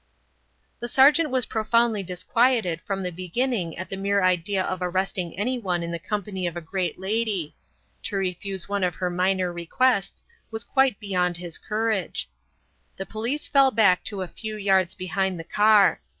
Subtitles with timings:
[0.79, 5.83] The sergeant was profoundly disquieted from the beginning at the mere idea of arresting anyone
[5.83, 7.55] in the company of a great lady;
[8.05, 12.31] to refuse one of her minor requests was quite beyond his courage.
[12.97, 16.01] The police fell back to a few yards behind the car.